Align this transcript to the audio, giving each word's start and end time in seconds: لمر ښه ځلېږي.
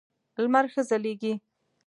لمر 0.41 0.65
ښه 0.73 0.81
ځلېږي. 0.89 1.33